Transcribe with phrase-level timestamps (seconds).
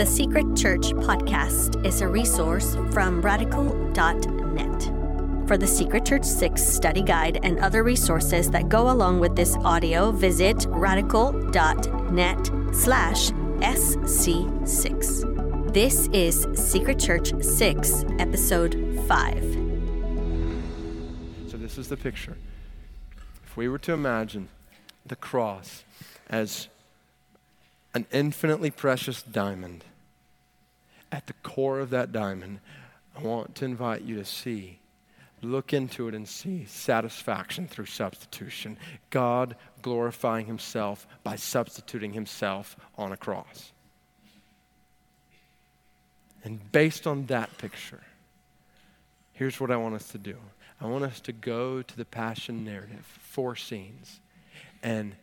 [0.00, 4.82] The Secret Church podcast is a resource from radical.net.
[5.46, 9.56] For the Secret Church 6 study guide and other resources that go along with this
[9.56, 13.28] audio, visit radical.net slash
[13.60, 15.74] SC6.
[15.74, 19.42] This is Secret Church 6, episode 5.
[21.50, 22.38] So, this is the picture.
[23.44, 24.48] If we were to imagine
[25.04, 25.84] the cross
[26.30, 26.68] as
[27.92, 29.84] an infinitely precious diamond,
[31.12, 32.60] at the core of that diamond,
[33.16, 34.78] I want to invite you to see,
[35.42, 38.76] look into it and see satisfaction through substitution.
[39.10, 43.72] God glorifying Himself by substituting Himself on a cross.
[46.44, 48.00] And based on that picture,
[49.32, 50.36] here's what I want us to do
[50.80, 54.20] I want us to go to the Passion narrative, four scenes,
[54.82, 55.14] and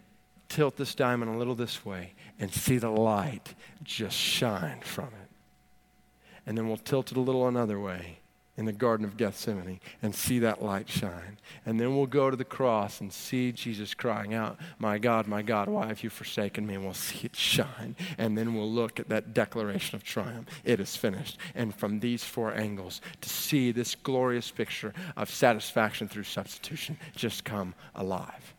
[0.49, 5.26] tilt this diamond a little this way and see the light just shine from it.
[6.47, 8.17] And then we'll tilt it a little another way
[8.57, 11.37] in the Garden of Gethsemane and see that light shine.
[11.63, 15.43] And then we'll go to the cross and see Jesus crying out, My God, my
[15.43, 16.73] God, why have you forsaken me?
[16.73, 17.95] And we'll see it shine.
[18.17, 20.49] And then we'll look at that declaration of triumph.
[20.63, 21.37] It is finished.
[21.53, 27.43] And from these four angles, to see this glorious picture of satisfaction through substitution just
[27.43, 28.55] come alive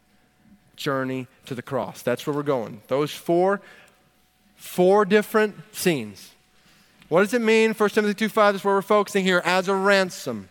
[0.78, 2.03] journey to the cross.
[2.03, 2.81] That's where we're going.
[2.86, 3.61] Those four,
[4.55, 6.31] four different scenes.
[7.09, 7.73] What does it mean?
[7.73, 10.48] 1 Timothy 2 5 is where we're focusing here as a ransom.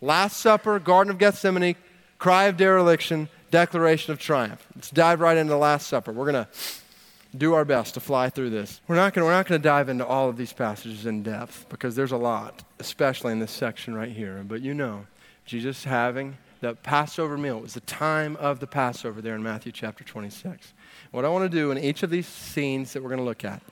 [0.00, 1.76] Last Supper, Garden of Gethsemane,
[2.18, 4.66] cry of dereliction, declaration of triumph.
[4.74, 6.12] Let's dive right into the Last Supper.
[6.12, 6.48] We're going to
[7.36, 8.80] do our best to fly through this.
[8.88, 12.16] We're not going to dive into all of these passages in depth because there's a
[12.16, 14.42] lot, especially in this section right here.
[14.46, 15.06] But you know,
[15.44, 17.58] Jesus having the Passover meal.
[17.58, 20.72] It was the time of the Passover there in Matthew chapter 26.
[21.10, 23.44] What I want to do in each of these scenes that we're going to look
[23.44, 23.62] at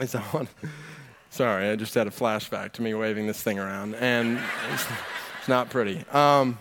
[0.00, 0.48] is I want.
[1.36, 4.40] Sorry, I just had a flashback to me waving this thing around, and
[4.72, 4.86] it's,
[5.38, 6.02] it's not pretty.
[6.10, 6.58] Um,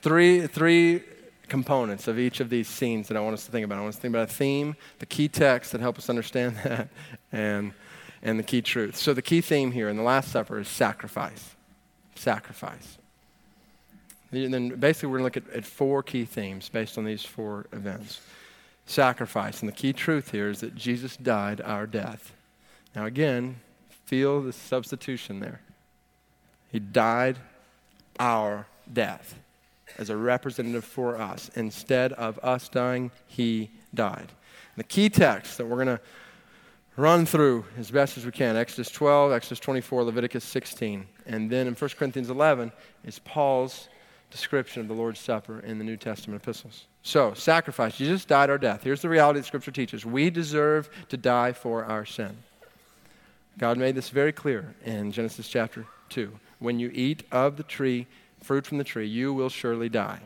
[0.00, 1.02] three, three
[1.46, 3.76] components of each of these scenes that I want us to think about.
[3.76, 6.56] I want us to think about a theme, the key text that help us understand
[6.64, 6.88] that,
[7.30, 7.74] and,
[8.22, 8.96] and the key truth.
[8.96, 11.54] So the key theme here in the Last Supper is sacrifice.
[12.14, 12.96] Sacrifice.
[14.30, 17.26] And then basically, we're going to look at, at four key themes based on these
[17.26, 18.22] four events
[18.86, 19.60] sacrifice.
[19.60, 22.32] And the key truth here is that Jesus died our death.
[22.94, 23.60] Now, again,
[24.04, 25.60] feel the substitution there.
[26.70, 27.38] He died
[28.18, 29.38] our death
[29.98, 31.50] as a representative for us.
[31.54, 34.32] Instead of us dying, he died.
[34.76, 36.00] The key text that we're going to
[36.96, 41.06] run through as best as we can Exodus 12, Exodus 24, Leviticus 16.
[41.26, 42.72] And then in 1 Corinthians 11
[43.04, 43.88] is Paul's
[44.30, 46.86] description of the Lord's Supper in the New Testament epistles.
[47.02, 47.96] So, sacrifice.
[47.96, 48.82] Jesus died our death.
[48.82, 52.36] Here's the reality that Scripture teaches we deserve to die for our sin.
[53.58, 56.32] God made this very clear in Genesis chapter 2.
[56.58, 58.06] When you eat of the tree,
[58.42, 60.20] fruit from the tree, you will surely die.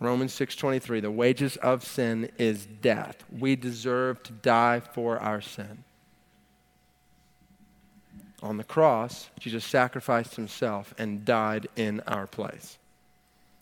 [0.00, 3.24] Romans 6:23 The wages of sin is death.
[3.30, 5.84] We deserve to die for our sin.
[8.42, 12.78] On the cross, Jesus sacrificed himself and died in our place.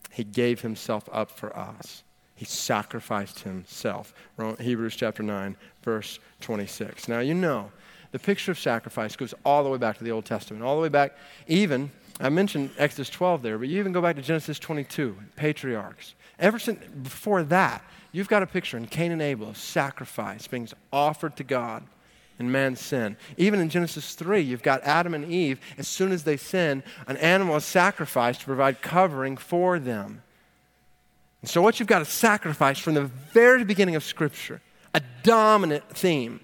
[0.09, 2.03] He gave himself up for us.
[2.41, 4.15] He sacrificed himself.
[4.59, 7.07] Hebrews chapter 9, verse 26.
[7.07, 7.71] Now, you know,
[8.13, 10.81] the picture of sacrifice goes all the way back to the Old Testament, all the
[10.81, 11.15] way back,
[11.45, 16.15] even, I mentioned Exodus 12 there, but you even go back to Genesis 22, patriarchs.
[16.39, 20.67] Ever since before that, you've got a picture in Cain and Abel of sacrifice being
[20.91, 21.83] offered to God
[22.39, 23.17] and man's sin.
[23.37, 27.17] Even in Genesis 3, you've got Adam and Eve, as soon as they sin, an
[27.17, 30.23] animal is sacrificed to provide covering for them.
[31.41, 34.61] And so, what you've got is sacrifice from the very beginning of Scripture,
[34.93, 36.39] a dominant theme.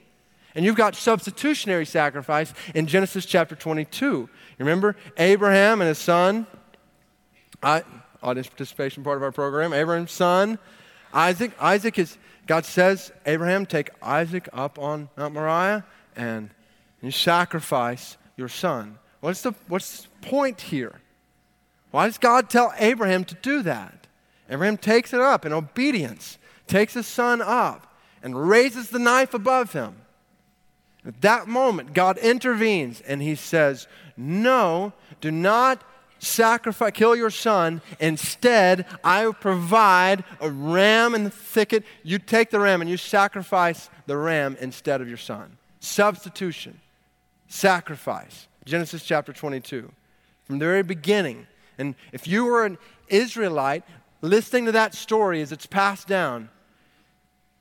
[0.56, 4.06] And you've got substitutionary sacrifice in Genesis chapter 22.
[4.06, 6.48] You remember Abraham and his son?
[7.62, 7.84] I,
[8.24, 9.72] audience participation part of our program.
[9.74, 10.58] Abraham's son,
[11.14, 11.52] Isaac.
[11.62, 15.84] Isaac is God says, Abraham, take Isaac up on Mount Moriah
[16.16, 16.50] and
[17.02, 18.98] you sacrifice your son.
[19.20, 21.02] What's the, what's the point here?
[21.92, 24.08] Why does God tell Abraham to do that?
[24.50, 29.74] Abraham takes it up in obedience, takes his son up, and raises the knife above
[29.74, 29.96] him.
[31.06, 35.84] At that moment, God intervenes and he says, No, do not
[36.20, 37.82] sacrifice, kill your son.
[38.00, 41.84] Instead, I will provide a ram in the thicket.
[42.04, 45.58] You take the ram and you sacrifice the ram instead of your son.
[45.80, 46.80] Substitution,
[47.48, 48.48] sacrifice.
[48.66, 49.90] Genesis chapter 22.
[50.44, 51.48] From the very beginning.
[51.78, 52.78] And if you were an
[53.08, 53.84] Israelite
[54.22, 56.50] listening to that story as it's passed down,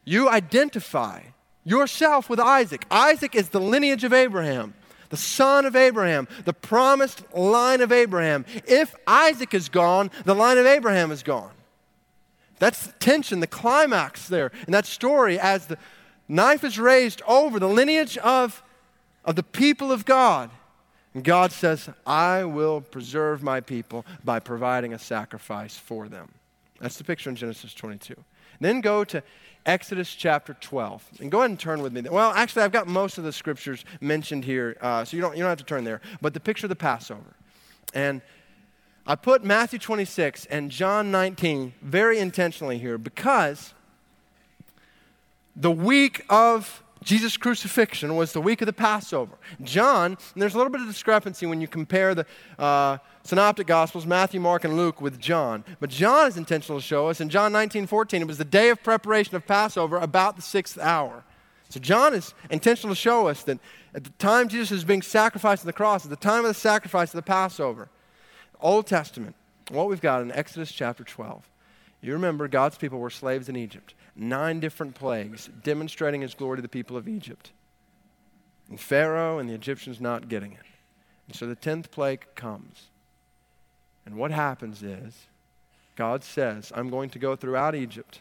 [0.05, 1.23] you identify
[1.65, 2.87] yourself with Isaac.
[2.91, 4.75] Isaac is the lineage of Abraham,
[5.11, 8.47] the son of Abraham, the promised line of Abraham.
[8.67, 11.51] If Isaac is gone, the line of Abraham is gone.
[12.59, 15.79] That's the tension, the climax there in that story as the
[16.29, 18.63] knife is raised over the lineage of,
[19.25, 20.51] of the people of God.
[21.13, 26.31] And God says, I will preserve my people by providing a sacrifice for them.
[26.81, 28.15] That's the picture in Genesis 22.
[28.61, 29.23] Then go to
[29.65, 31.09] Exodus chapter 12.
[31.21, 32.03] And go ahead and turn with me.
[32.03, 35.43] Well, actually, I've got most of the scriptures mentioned here, uh, so you don't, you
[35.43, 36.01] don't have to turn there.
[36.21, 37.37] But the picture of the Passover.
[37.95, 38.23] And
[39.07, 43.73] I put Matthew 26 and John 19 very intentionally here because
[45.55, 49.39] the week of Jesus' crucifixion was the week of the Passover.
[49.63, 52.27] John, there's a little bit of discrepancy when you compare the
[52.59, 55.65] uh, synoptic gospels, Matthew, Mark, and Luke, with John.
[55.79, 58.71] But John is intentional to show us in John 19 14, it was the day
[58.71, 61.23] of preparation of Passover, about the sixth hour.
[61.69, 63.61] So John is intentional to show us that
[63.95, 66.55] at the time Jesus is being sacrificed on the cross, at the time of the
[66.55, 67.89] sacrifice of the Passover,
[68.61, 69.37] Old Testament,
[69.71, 71.49] what we've got in Exodus chapter 12.
[72.01, 73.95] You remember God's people were slaves in Egypt.
[74.17, 77.53] Nine different plagues demonstrating his glory to the people of Egypt.
[78.69, 80.59] And Pharaoh and the Egyptians not getting it.
[81.27, 82.87] And so the tenth plague comes.
[84.07, 85.27] And what happens is,
[85.97, 88.21] God says, I'm going to go throughout Egypt,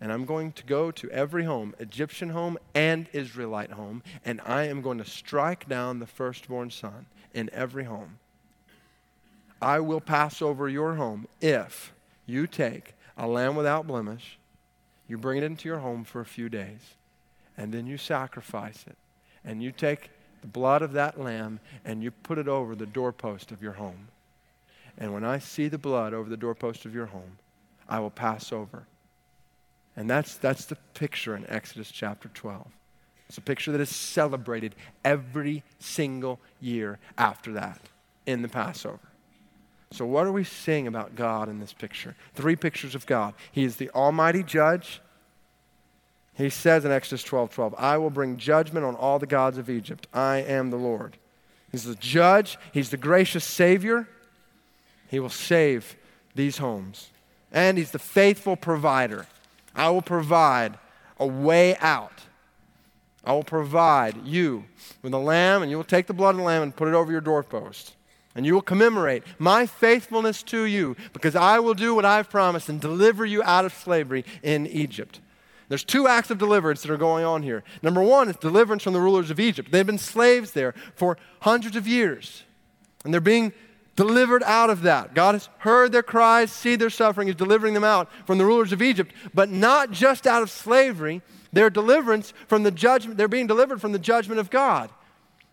[0.00, 4.64] and I'm going to go to every home, Egyptian home and Israelite home, and I
[4.64, 8.18] am going to strike down the firstborn son in every home.
[9.60, 11.92] I will pass over your home if
[12.26, 14.37] you take a lamb without blemish,
[15.08, 16.94] you bring it into your home for a few days,
[17.56, 18.96] and then you sacrifice it.
[19.44, 20.10] And you take
[20.40, 24.08] the blood of that lamb and you put it over the doorpost of your home.
[24.96, 27.38] And when I see the blood over the doorpost of your home,
[27.88, 28.84] I will pass over.
[29.96, 32.66] And that's, that's the picture in Exodus chapter 12.
[33.28, 34.74] It's a picture that is celebrated
[35.04, 37.80] every single year after that
[38.26, 39.07] in the Passover.
[39.90, 42.14] So, what are we seeing about God in this picture?
[42.34, 43.34] Three pictures of God.
[43.50, 45.00] He is the Almighty Judge.
[46.34, 49.70] He says in Exodus 12 12, I will bring judgment on all the gods of
[49.70, 50.06] Egypt.
[50.12, 51.16] I am the Lord.
[51.72, 54.08] He's the judge, He's the gracious Savior.
[55.08, 55.96] He will save
[56.34, 57.08] these homes.
[57.50, 59.26] And He's the faithful provider.
[59.74, 60.78] I will provide
[61.18, 62.22] a way out.
[63.24, 64.64] I will provide you
[65.02, 66.94] with a lamb, and you will take the blood of the lamb and put it
[66.94, 67.94] over your doorpost
[68.38, 72.68] and you will commemorate my faithfulness to you because I will do what I've promised
[72.68, 75.18] and deliver you out of slavery in Egypt.
[75.68, 77.64] There's two acts of deliverance that are going on here.
[77.82, 79.72] Number one is deliverance from the rulers of Egypt.
[79.72, 82.44] They've been slaves there for hundreds of years,
[83.04, 83.52] and they're being
[83.96, 85.16] delivered out of that.
[85.16, 88.70] God has heard their cries, see their suffering, is delivering them out from the rulers
[88.70, 91.22] of Egypt, but not just out of slavery.
[91.52, 94.90] Their deliverance from the judgment, they're being delivered from the judgment of God.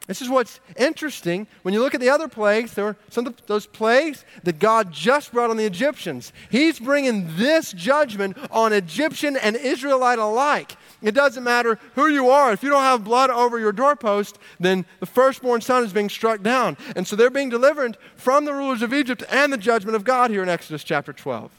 [0.08, 1.48] This is what's interesting.
[1.64, 4.92] When you look at the other plagues, there were some of those plagues that God
[4.92, 6.32] just brought on the Egyptians.
[6.52, 10.78] He's bringing this judgment on Egyptian and Israelite alike.
[11.02, 12.54] It doesn't matter who you are.
[12.54, 16.44] If you don't have blood over your doorpost, then the firstborn son is being struck
[16.44, 16.78] down.
[16.96, 20.30] And so they're being delivered from the rulers of Egypt and the judgment of God
[20.30, 21.52] here in Exodus chapter 12.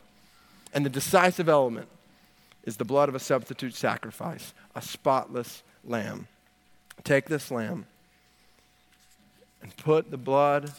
[0.73, 1.89] And the decisive element
[2.63, 6.29] is the blood of a substitute sacrifice, a spotless lamb.
[7.03, 7.87] Take this lamb
[9.67, 10.71] and put the blood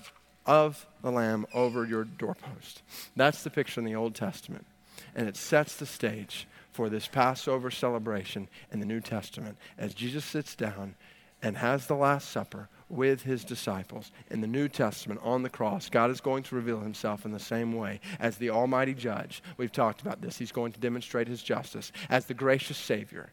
[0.45, 2.81] of the Lamb over your doorpost.
[3.17, 4.65] That's the picture in the Old Testament.
[5.13, 10.23] And it sets the stage for this Passover celebration in the New Testament as Jesus
[10.23, 10.95] sits down
[11.41, 15.89] and has the Last Supper with his disciples in the New Testament on the cross.
[15.89, 19.43] God is going to reveal himself in the same way as the Almighty Judge.
[19.57, 20.37] We've talked about this.
[20.37, 23.31] He's going to demonstrate his justice as the gracious Savior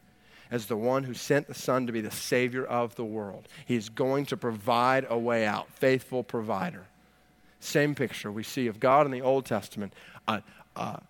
[0.50, 3.48] as the one who sent the Son to be the Savior of the world.
[3.66, 6.86] He's going to provide a way out, faithful provider.
[7.60, 9.92] Same picture we see of God in the Old Testament,
[10.28, 10.42] a,
[10.76, 11.00] a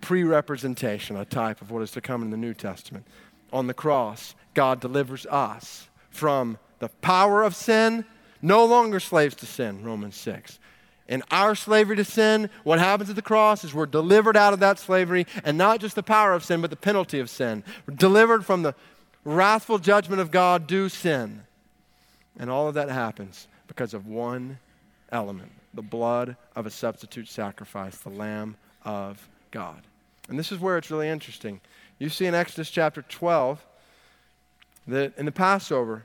[0.00, 3.06] pre representation, a type of what is to come in the New Testament.
[3.52, 8.04] On the cross, God delivers us from the power of sin,
[8.42, 10.58] no longer slaves to sin, Romans 6
[11.08, 14.60] in our slavery to sin, what happens at the cross is we're delivered out of
[14.60, 17.62] that slavery, and not just the power of sin, but the penalty of sin.
[17.86, 18.74] We're delivered from the
[19.24, 21.42] wrathful judgment of God due sin.
[22.38, 24.58] And all of that happens because of one
[25.10, 29.82] element the blood of a substitute sacrifice, the Lamb of God.
[30.28, 31.60] And this is where it's really interesting.
[31.98, 33.64] You see in Exodus chapter 12
[34.86, 36.04] that in the Passover,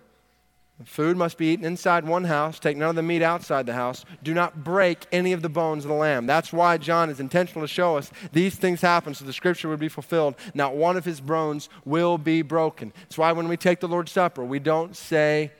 [0.85, 2.57] Food must be eaten inside one house.
[2.57, 4.05] Take none of the meat outside the house.
[4.23, 6.25] Do not break any of the bones of the lamb.
[6.25, 9.79] That's why John is intentional to show us these things happen so the scripture would
[9.79, 10.35] be fulfilled.
[10.53, 12.93] Not one of his bones will be broken.
[13.03, 15.51] That's why when we take the Lord's Supper, we don't say,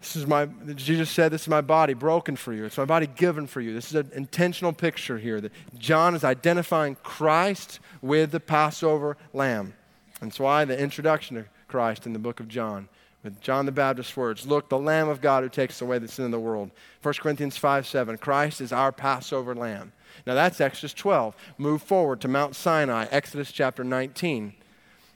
[0.00, 2.66] this is my, Jesus said, this is my body broken for you.
[2.66, 3.74] It's my body given for you.
[3.74, 9.74] This is an intentional picture here that John is identifying Christ with the Passover lamb.
[10.20, 12.88] That's why the introduction to Christ in the book of John
[13.26, 16.24] with John the Baptist's words Look, the Lamb of God who takes away the sin
[16.24, 16.70] of the world.
[17.02, 18.16] 1 Corinthians 5 7.
[18.16, 19.92] Christ is our Passover lamb.
[20.26, 21.36] Now that's Exodus 12.
[21.58, 24.54] Move forward to Mount Sinai, Exodus chapter 19.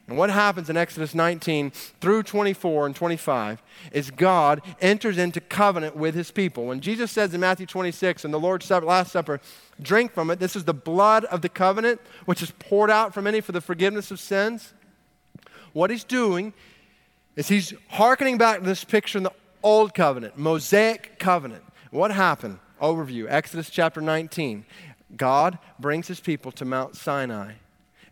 [0.08, 3.62] And what happens in Exodus 19 through 24 and 25
[3.92, 6.66] is God enters into covenant with his people.
[6.66, 9.40] When Jesus says in Matthew 26 in the Lord's Supper, Last Supper,
[9.80, 13.22] drink from it, this is the blood of the covenant, which is poured out for
[13.22, 14.74] many for the forgiveness of sins.
[15.72, 16.54] What he's doing
[17.40, 19.32] is he's hearkening back to this picture in the
[19.62, 21.64] Old Covenant, Mosaic covenant.
[21.90, 22.58] What happened?
[22.82, 24.66] Overview Exodus chapter 19.
[25.16, 27.52] God brings his people to Mount Sinai,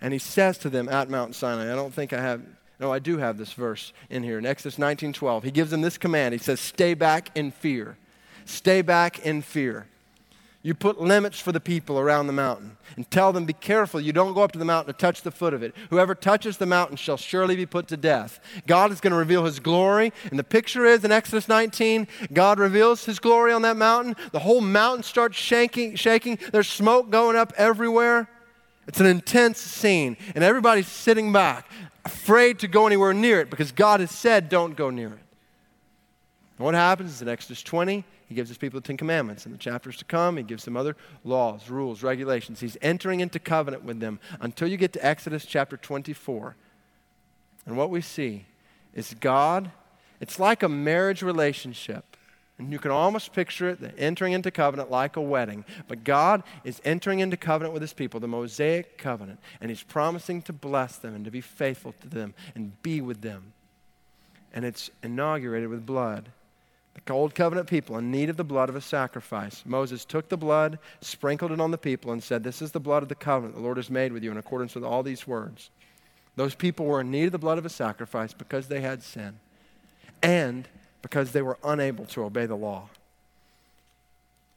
[0.00, 2.40] and he says to them at Mount Sinai, I don't think I have,
[2.80, 5.44] no, I do have this verse in here in Exodus 19 12.
[5.44, 6.32] He gives them this command.
[6.32, 7.98] He says, Stay back in fear.
[8.46, 9.86] Stay back in fear.
[10.62, 14.12] You put limits for the people around the mountain and tell them, Be careful, you
[14.12, 15.72] don't go up to the mountain to touch the foot of it.
[15.90, 18.40] Whoever touches the mountain shall surely be put to death.
[18.66, 20.12] God is going to reveal his glory.
[20.30, 24.16] And the picture is in Exodus 19, God reveals his glory on that mountain.
[24.32, 26.40] The whole mountain starts shaking, shaking.
[26.50, 28.28] There's smoke going up everywhere.
[28.88, 30.16] It's an intense scene.
[30.34, 31.70] And everybody's sitting back,
[32.04, 35.27] afraid to go anywhere near it because God has said, Don't go near it.
[36.58, 38.04] And what happens is in Exodus 20?
[38.26, 39.46] He gives his people the Ten Commandments.
[39.46, 42.60] In the chapters to come, he gives them other laws, rules, regulations.
[42.60, 46.56] He's entering into covenant with them until you get to Exodus chapter 24.
[47.64, 48.44] And what we see
[48.92, 49.70] is God,
[50.20, 52.04] it's like a marriage relationship.
[52.58, 55.64] And you can almost picture it, entering into covenant like a wedding.
[55.86, 59.38] But God is entering into covenant with his people, the Mosaic covenant.
[59.60, 63.20] And he's promising to bless them and to be faithful to them and be with
[63.20, 63.52] them.
[64.52, 66.30] And it's inaugurated with blood.
[67.06, 69.62] The old covenant people in need of the blood of a sacrifice.
[69.64, 73.02] Moses took the blood, sprinkled it on the people, and said, This is the blood
[73.02, 75.70] of the covenant the Lord has made with you in accordance with all these words.
[76.36, 79.40] Those people were in need of the blood of a sacrifice because they had sin
[80.22, 80.68] and
[81.02, 82.88] because they were unable to obey the law.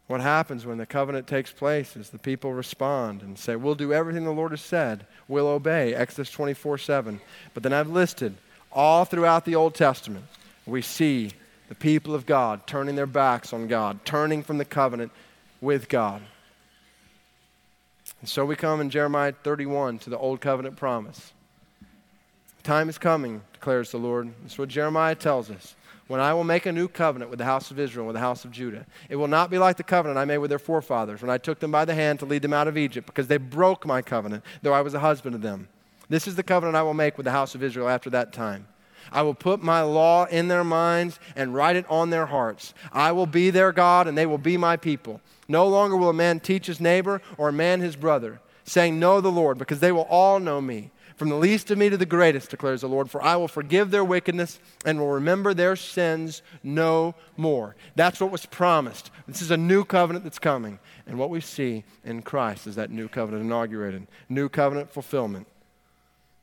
[0.07, 3.93] What happens when the covenant takes place is the people respond and say, We'll do
[3.93, 5.05] everything the Lord has said.
[5.27, 5.95] We'll obey.
[5.95, 7.21] Exodus 24 7.
[7.53, 8.35] But then I've listed
[8.71, 10.25] all throughout the Old Testament,
[10.65, 11.31] we see
[11.71, 15.09] the people of God turning their backs on God, turning from the covenant
[15.61, 16.21] with God.
[18.19, 21.31] And so we come in Jeremiah 31 to the old covenant promise.
[22.63, 24.33] Time is coming, declares the Lord.
[24.41, 25.75] That's what Jeremiah tells us.
[26.09, 28.43] When I will make a new covenant with the house of Israel, with the house
[28.43, 31.31] of Judah, it will not be like the covenant I made with their forefathers when
[31.31, 33.85] I took them by the hand to lead them out of Egypt, because they broke
[33.85, 35.69] my covenant, though I was a husband of them.
[36.09, 38.67] This is the covenant I will make with the house of Israel after that time.
[39.11, 42.73] I will put my law in their minds and write it on their hearts.
[42.91, 45.21] I will be their God, and they will be my people.
[45.47, 49.21] No longer will a man teach his neighbor or a man his brother, saying, Know
[49.21, 50.91] the Lord, because they will all know me.
[51.21, 53.91] From the least of me to the greatest, declares the Lord, for I will forgive
[53.91, 57.75] their wickedness and will remember their sins no more.
[57.95, 59.11] That's what was promised.
[59.27, 60.79] This is a new covenant that's coming.
[61.05, 65.45] And what we see in Christ is that new covenant inaugurated, new covenant fulfillment.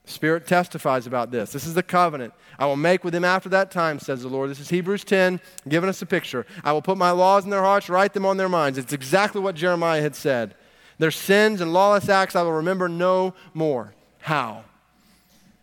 [0.09, 1.53] Spirit testifies about this.
[1.53, 4.51] This is the covenant I will make with them after that time, says the Lord.
[4.51, 6.47] This is Hebrews 10, giving us a picture.
[6.65, 8.79] I will put my laws in their hearts, write them on their minds.
[8.79, 10.55] It's exactly what Jeremiah had said.
[10.99, 13.93] Their sins and lawless acts I will remember no more.
[14.21, 14.65] How?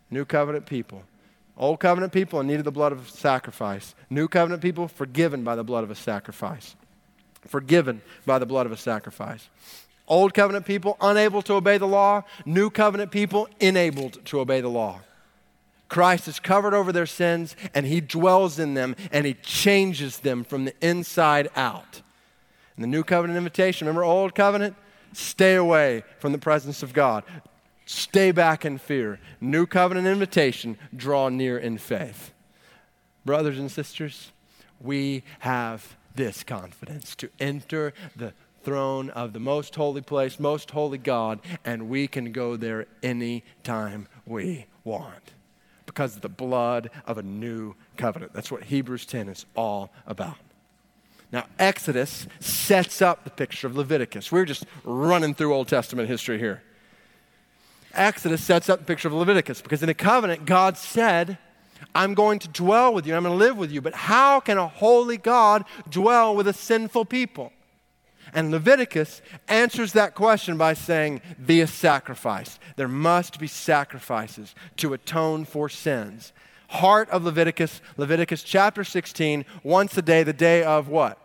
[0.09, 1.03] New covenant people.
[1.57, 3.95] Old covenant people in need of the blood of sacrifice.
[4.09, 6.75] New covenant people forgiven by the blood of a sacrifice.
[7.47, 9.49] Forgiven by the blood of a sacrifice.
[10.07, 14.69] Old covenant people unable to obey the law, new covenant people enabled to obey the
[14.69, 15.01] law.
[15.87, 20.43] Christ has covered over their sins and he dwells in them and he changes them
[20.43, 22.01] from the inside out.
[22.75, 24.75] And the new covenant invitation, remember old covenant?
[25.13, 27.23] Stay away from the presence of God.
[27.85, 29.19] Stay back in fear.
[29.39, 32.31] New covenant invitation, draw near in faith.
[33.23, 34.31] Brothers and sisters,
[34.81, 38.33] we have this confidence to enter the
[38.65, 44.07] throne of the most holy place, most holy God, and we can go there anytime
[44.25, 45.33] we want
[45.85, 48.33] because of the blood of a new covenant.
[48.33, 50.37] That's what Hebrews 10 is all about.
[51.31, 54.31] Now, Exodus sets up the picture of Leviticus.
[54.31, 56.63] We're just running through Old Testament history here.
[57.93, 61.37] Exodus sets up the picture of Leviticus because in the covenant, God said,
[61.93, 63.81] I'm going to dwell with you, I'm going to live with you.
[63.81, 67.51] But how can a holy God dwell with a sinful people?
[68.35, 72.59] And Leviticus answers that question by saying, via sacrifice.
[72.75, 76.33] There must be sacrifices to atone for sins.
[76.67, 81.17] Heart of Leviticus, Leviticus chapter 16, once a day, the day of what?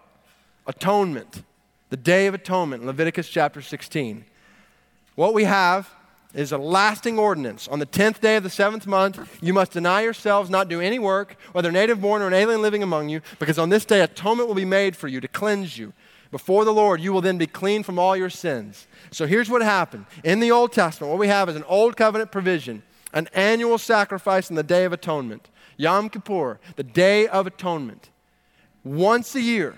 [0.68, 1.42] Atonement.
[1.88, 4.24] The day of atonement, Leviticus chapter 16.
[5.16, 5.92] What we have
[6.32, 7.66] is a lasting ordinance.
[7.66, 11.00] On the 10th day of the seventh month, you must deny yourselves, not do any
[11.00, 14.46] work, whether native born or an alien living among you, because on this day atonement
[14.46, 15.92] will be made for you to cleanse you.
[16.30, 18.86] Before the Lord, you will then be clean from all your sins.
[19.10, 20.06] So here's what happened.
[20.22, 22.82] In the Old Testament, what we have is an old covenant provision,
[23.12, 28.10] an annual sacrifice in the Day of Atonement, Yom Kippur, the Day of Atonement.
[28.84, 29.76] Once a year,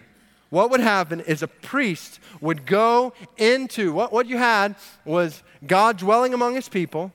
[0.50, 5.96] what would happen is a priest would go into what, what you had was God
[5.96, 7.12] dwelling among his people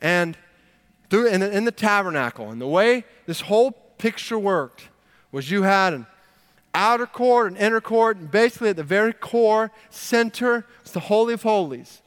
[0.00, 0.36] and
[1.10, 2.50] through in the, in the tabernacle.
[2.50, 4.88] And the way this whole picture worked
[5.32, 6.06] was you had an
[6.74, 11.34] outer court and inner court, and basically at the very core, center, was the Holy
[11.34, 12.02] of Holies.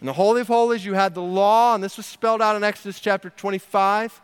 [0.00, 2.64] In the Holy of Holies, you had the law, and this was spelled out in
[2.64, 4.20] Exodus chapter 25.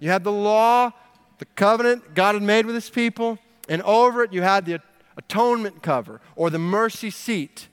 [0.00, 0.90] You had the law,
[1.38, 3.38] the covenant God had made with his people,
[3.68, 4.80] and over it you had the
[5.16, 7.68] atonement cover or the mercy seat.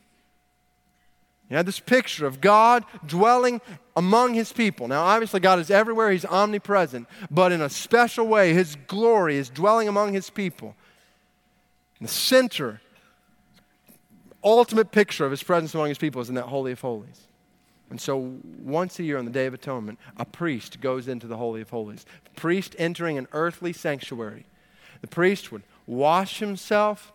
[1.49, 3.59] You had this picture of God dwelling
[3.95, 4.87] among his people.
[4.87, 9.49] Now, obviously, God is everywhere, he's omnipresent, but in a special way, his glory is
[9.49, 10.75] dwelling among his people.
[12.01, 12.81] The center,
[14.43, 17.27] ultimate picture of his presence among his people is in that Holy of Holies.
[17.89, 21.37] And so, once a year on the Day of Atonement, a priest goes into the
[21.37, 22.05] Holy of Holies.
[22.23, 24.45] The priest entering an earthly sanctuary.
[25.01, 27.11] The priest would wash himself.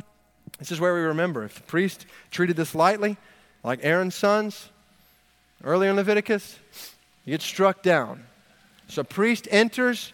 [0.59, 3.17] This is where we remember if the priest treated this lightly,
[3.62, 4.69] like Aaron's sons,
[5.62, 6.59] earlier in Leviticus,
[7.25, 8.25] you get struck down.
[8.88, 10.12] So, a priest enters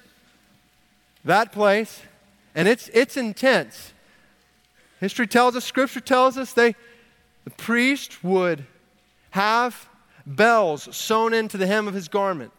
[1.25, 2.03] that place,
[2.55, 3.95] and it's, it's intense.
[5.01, 6.75] History tells us, Scripture tells us, they,
[7.45, 8.67] the priest would
[9.31, 9.89] have
[10.27, 12.53] bells sewn into the hem of his garment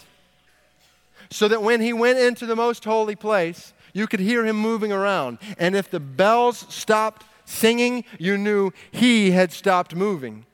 [1.29, 4.91] so that when he went into the most holy place, you could hear him moving
[4.91, 5.38] around.
[5.60, 10.45] And if the bells stopped singing, you knew he had stopped moving.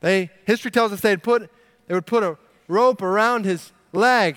[0.00, 1.50] They, history tells us they'd put,
[1.86, 2.36] they would put a
[2.68, 4.36] rope around his leg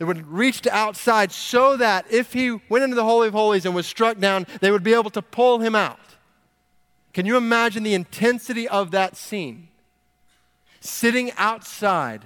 [0.00, 3.66] that would reach to outside so that if he went into the Holy of Holies
[3.66, 6.00] and was struck down, they would be able to pull him out.
[7.12, 9.68] Can you imagine the intensity of that scene?
[10.80, 12.22] Sitting outside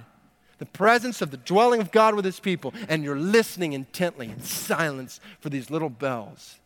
[0.57, 4.39] the presence of the dwelling of God with his people, and you're listening intently in
[4.39, 6.59] silence for these little bells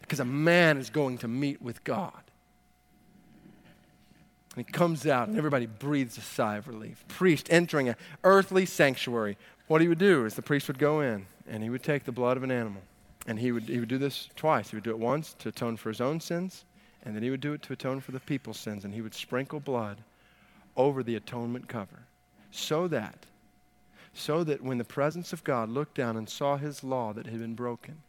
[0.00, 2.20] because a man is going to meet with God.
[4.56, 7.04] And he comes out, and everybody breathes a sigh of relief.
[7.06, 9.36] Priest entering an earthly sanctuary
[9.68, 12.12] what he would do is the priest would go in and he would take the
[12.12, 12.82] blood of an animal.
[13.26, 14.70] And he would, he would do this twice.
[14.70, 16.64] He would do it once to atone for his own sins,
[17.04, 18.84] and then he would do it to atone for the people's sins.
[18.84, 19.98] And he would sprinkle blood
[20.76, 22.04] over the atonement cover
[22.52, 23.26] so that,
[24.14, 27.40] so that when the presence of God looked down and saw his law that had
[27.40, 28.02] been broken,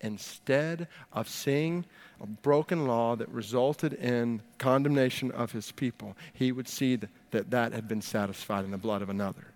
[0.00, 1.84] instead of seeing
[2.20, 7.72] a broken law that resulted in condemnation of his people, he would see that that,
[7.72, 9.48] had been satisfied in the blood of another.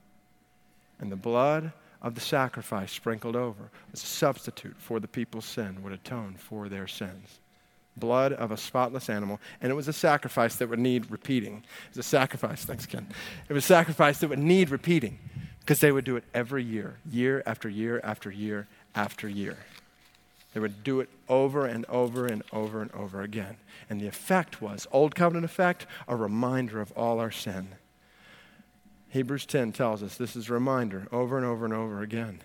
[1.05, 5.83] And the blood of the sacrifice sprinkled over as a substitute for the people's sin
[5.83, 7.41] would atone for their sins.
[7.95, 9.39] Blood of a spotless animal.
[9.61, 11.57] And it was a sacrifice that would need repeating.
[11.57, 13.07] It was a sacrifice, thanks, Ken.
[13.51, 15.19] It was a sacrifice that would need repeating
[15.61, 19.59] because they would do it every year, year after year after year after year.
[20.55, 23.59] They would do it over and over and over and over again.
[23.91, 27.75] And the effect was, Old Covenant effect, a reminder of all our sin
[29.15, 32.41] Hebrews 10 tells us this is a reminder over and over and over again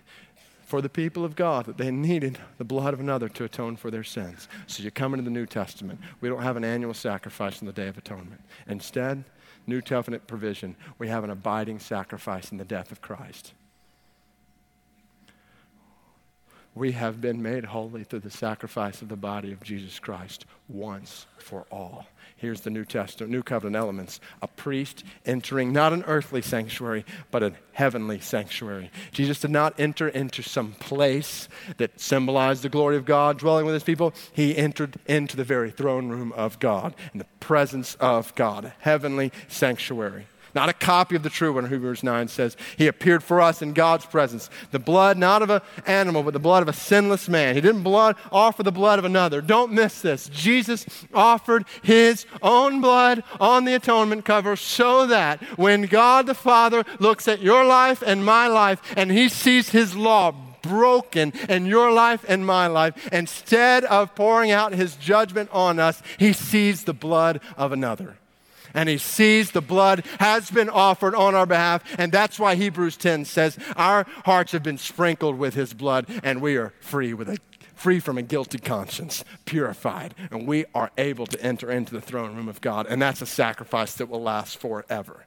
[0.68, 3.90] for the people of God that they needed the blood of another to atone for
[3.90, 4.48] their sins.
[4.68, 6.00] So you come into the New Testament.
[6.22, 8.42] We don't have an annual sacrifice on the Day of Atonement.
[8.68, 9.24] Instead,
[9.66, 13.54] New Covenant provision, we have an abiding sacrifice in the death of Christ.
[16.76, 21.26] We have been made holy through the sacrifice of the body of Jesus Christ once
[21.38, 22.06] for all.
[22.38, 24.22] Here's the New Testament, New Covenant elements.
[24.42, 28.92] A priest entering not an earthly sanctuary, but a heavenly sanctuary.
[29.12, 33.74] Jesus did not enter into some place that symbolized the glory of God dwelling with
[33.74, 34.14] his people.
[34.32, 38.74] He entered into the very throne room of God in the presence of God, a
[38.80, 40.28] heavenly sanctuary.
[40.56, 41.70] Not a copy of the true one.
[41.70, 44.50] Hebrews 9 says, He appeared for us in God's presence.
[44.72, 47.56] The blood, not of an animal, but the blood of a sinless man.
[47.56, 49.42] He didn't blood, offer the blood of another.
[49.42, 50.30] Don't miss this.
[50.30, 56.84] Jesus offered His own blood on the atonement cover so that when God the Father
[57.00, 61.92] looks at your life and my life and He sees His law broken in your
[61.92, 66.94] life and my life, instead of pouring out His judgment on us, He sees the
[66.94, 68.19] blood of another
[68.74, 71.84] and he sees the blood has been offered on our behalf.
[71.98, 76.42] And that's why Hebrews 10 says our hearts have been sprinkled with his blood and
[76.42, 77.38] we are free with a
[77.80, 82.36] free from a guilty conscience, purified, and we are able to enter into the throne
[82.36, 82.86] room of God.
[82.90, 85.26] And that's a sacrifice that will last forever.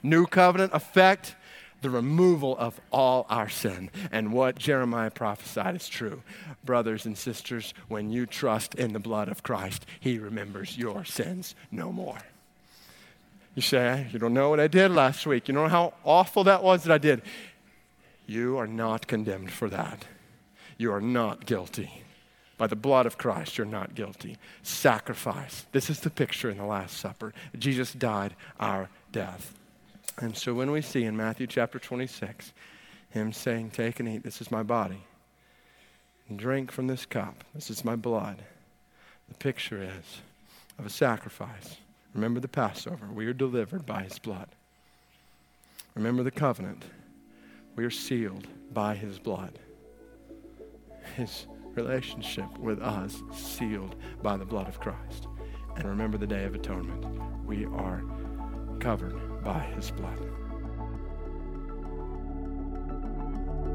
[0.00, 1.34] New covenant effect,
[1.82, 3.90] the removal of all our sin.
[4.12, 6.22] And what Jeremiah prophesied is true.
[6.64, 11.56] Brothers and sisters, when you trust in the blood of Christ, he remembers your sins
[11.72, 12.18] no more.
[13.54, 15.48] You say, You don't know what I did last week.
[15.48, 17.22] You know how awful that was that I did.
[18.26, 20.04] You are not condemned for that.
[20.78, 22.04] You are not guilty.
[22.56, 24.36] By the blood of Christ, you're not guilty.
[24.62, 25.66] Sacrifice.
[25.72, 27.32] This is the picture in the Last Supper.
[27.58, 29.54] Jesus died our death.
[30.18, 32.52] And so when we see in Matthew chapter 26,
[33.10, 35.02] him saying, Take and eat, this is my body,
[36.34, 38.42] drink from this cup, this is my blood,
[39.28, 40.20] the picture is
[40.78, 41.76] of a sacrifice
[42.14, 43.06] Remember the Passover.
[43.12, 44.48] We are delivered by his blood.
[45.94, 46.84] Remember the covenant.
[47.76, 49.58] We are sealed by his blood.
[51.16, 55.28] His relationship with us sealed by the blood of Christ.
[55.76, 57.06] And remember the day of atonement.
[57.44, 58.02] We are
[58.80, 60.18] covered by his blood.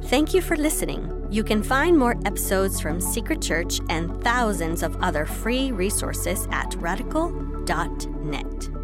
[0.05, 1.27] Thank you for listening.
[1.31, 6.75] You can find more episodes from Secret Church and thousands of other free resources at
[8.25, 8.74] net.